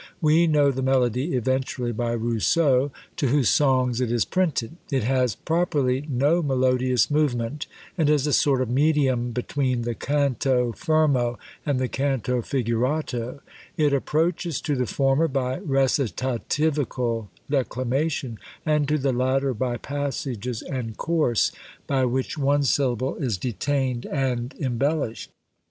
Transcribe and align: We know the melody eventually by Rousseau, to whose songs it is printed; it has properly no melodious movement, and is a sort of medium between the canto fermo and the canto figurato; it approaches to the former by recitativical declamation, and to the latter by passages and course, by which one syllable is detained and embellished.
We 0.19 0.47
know 0.47 0.71
the 0.71 0.81
melody 0.81 1.35
eventually 1.35 1.91
by 1.91 2.13
Rousseau, 2.13 2.89
to 3.17 3.27
whose 3.27 3.49
songs 3.49 4.01
it 4.01 4.11
is 4.11 4.25
printed; 4.25 4.75
it 4.91 5.03
has 5.03 5.35
properly 5.35 6.07
no 6.09 6.41
melodious 6.41 7.11
movement, 7.11 7.67
and 7.99 8.09
is 8.09 8.25
a 8.25 8.33
sort 8.33 8.63
of 8.63 8.69
medium 8.71 9.29
between 9.29 9.83
the 9.83 9.93
canto 9.93 10.71
fermo 10.71 11.37
and 11.67 11.77
the 11.77 11.87
canto 11.87 12.41
figurato; 12.41 13.41
it 13.77 13.93
approaches 13.93 14.59
to 14.61 14.75
the 14.75 14.87
former 14.87 15.27
by 15.27 15.59
recitativical 15.59 17.27
declamation, 17.47 18.39
and 18.65 18.87
to 18.87 18.97
the 18.97 19.13
latter 19.13 19.53
by 19.53 19.77
passages 19.77 20.63
and 20.63 20.97
course, 20.97 21.51
by 21.85 22.05
which 22.05 22.39
one 22.39 22.63
syllable 22.63 23.17
is 23.17 23.37
detained 23.37 24.07
and 24.07 24.55
embellished. 24.59 25.29